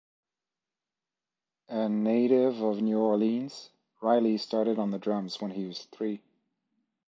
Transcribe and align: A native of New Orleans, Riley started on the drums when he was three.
A 1.69 1.87
native 1.87 2.59
of 2.63 2.81
New 2.81 2.97
Orleans, 2.97 3.69
Riley 4.01 4.37
started 4.39 4.79
on 4.79 4.89
the 4.89 4.97
drums 4.97 5.39
when 5.39 5.51
he 5.51 5.67
was 5.67 5.83
three. 5.91 6.23